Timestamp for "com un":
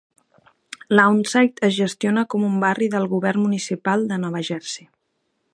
2.33-2.57